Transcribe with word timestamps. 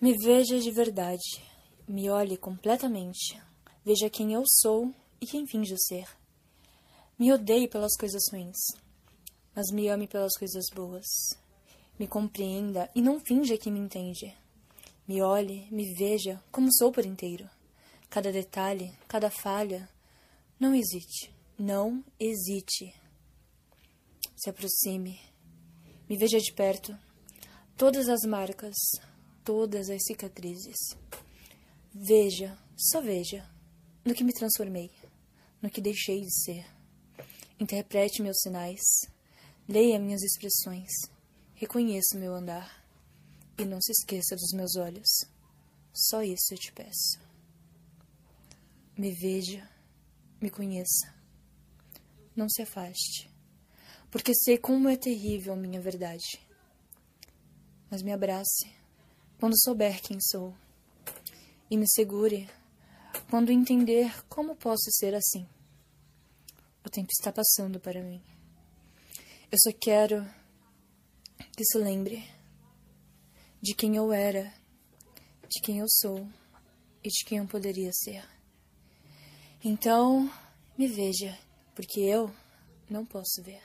Me 0.00 0.16
veja 0.16 0.60
de 0.60 0.70
verdade, 0.70 1.42
me 1.88 2.08
olhe 2.08 2.36
completamente, 2.36 3.36
veja 3.84 4.08
quem 4.08 4.32
eu 4.32 4.44
sou 4.46 4.94
e 5.20 5.26
quem 5.26 5.44
finjo 5.44 5.74
ser. 5.76 6.06
Me 7.18 7.32
odeie 7.32 7.66
pelas 7.66 7.96
coisas 7.98 8.22
ruins, 8.30 8.56
mas 9.56 9.72
me 9.72 9.88
ame 9.88 10.06
pelas 10.06 10.38
coisas 10.38 10.66
boas. 10.72 11.04
Me 11.98 12.06
compreenda 12.06 12.88
e 12.94 13.02
não 13.02 13.18
finja 13.18 13.58
que 13.58 13.72
me 13.72 13.80
entende. 13.80 14.32
Me 15.04 15.20
olhe, 15.20 15.66
me 15.68 15.92
veja 15.94 16.40
como 16.52 16.72
sou 16.72 16.92
por 16.92 17.04
inteiro. 17.04 17.50
Cada 18.08 18.30
detalhe, 18.30 18.96
cada 19.08 19.32
falha. 19.32 19.88
Não 20.60 20.76
hesite, 20.76 21.34
não 21.58 22.04
hesite. 22.20 22.94
Se 24.36 24.48
aproxime, 24.48 25.18
me 26.08 26.16
veja 26.16 26.38
de 26.38 26.52
perto. 26.52 26.96
Todas 27.76 28.08
as 28.08 28.22
marcas, 28.22 28.76
todas 29.48 29.88
as 29.88 30.04
cicatrizes. 30.04 30.76
Veja, 31.94 32.54
só 32.76 33.00
veja, 33.00 33.48
no 34.04 34.12
que 34.12 34.22
me 34.22 34.34
transformei, 34.34 34.90
no 35.62 35.70
que 35.70 35.80
deixei 35.80 36.20
de 36.20 36.44
ser. 36.44 36.66
Interprete 37.58 38.20
meus 38.20 38.40
sinais, 38.42 38.82
leia 39.66 39.98
minhas 39.98 40.22
expressões, 40.22 40.90
reconheça 41.54 42.18
meu 42.18 42.34
andar 42.34 42.84
e 43.56 43.64
não 43.64 43.80
se 43.80 43.90
esqueça 43.90 44.36
dos 44.36 44.52
meus 44.52 44.76
olhos. 44.76 45.08
Só 45.94 46.22
isso 46.22 46.52
eu 46.52 46.58
te 46.58 46.70
peço. 46.70 47.18
Me 48.98 49.10
veja, 49.12 49.66
me 50.42 50.50
conheça. 50.50 51.10
Não 52.36 52.50
se 52.50 52.60
afaste, 52.60 53.30
porque 54.10 54.34
sei 54.34 54.58
como 54.58 54.90
é 54.90 54.96
terrível 54.98 55.56
minha 55.56 55.80
verdade. 55.80 56.38
Mas 57.90 58.02
me 58.02 58.12
abrace 58.12 58.77
quando 59.38 59.58
souber 59.60 60.00
quem 60.02 60.18
sou, 60.20 60.54
e 61.70 61.76
me 61.76 61.88
segure 61.88 62.48
quando 63.30 63.50
entender 63.50 64.12
como 64.28 64.56
posso 64.56 64.90
ser 64.90 65.14
assim. 65.14 65.46
O 66.84 66.90
tempo 66.90 67.08
está 67.10 67.32
passando 67.32 67.78
para 67.78 68.02
mim. 68.02 68.22
Eu 69.50 69.58
só 69.62 69.70
quero 69.78 70.28
que 71.56 71.64
se 71.64 71.78
lembre 71.78 72.24
de 73.60 73.74
quem 73.74 73.96
eu 73.96 74.12
era, 74.12 74.52
de 75.48 75.60
quem 75.62 75.78
eu 75.78 75.86
sou 75.88 76.26
e 77.04 77.08
de 77.08 77.24
quem 77.24 77.38
eu 77.38 77.46
poderia 77.46 77.90
ser. 77.92 78.24
Então, 79.64 80.30
me 80.76 80.86
veja, 80.86 81.38
porque 81.74 82.00
eu 82.00 82.32
não 82.88 83.04
posso 83.04 83.42
ver. 83.42 83.62